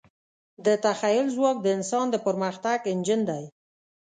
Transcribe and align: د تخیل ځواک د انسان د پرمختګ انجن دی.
د 0.65 0.67
تخیل 0.85 1.25
ځواک 1.35 1.57
د 1.61 1.67
انسان 1.77 2.05
د 2.11 2.15
پرمختګ 2.25 2.79
انجن 2.91 3.19
دی. 3.29 3.43